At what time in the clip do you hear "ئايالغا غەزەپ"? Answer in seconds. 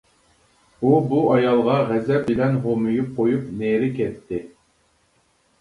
1.33-2.25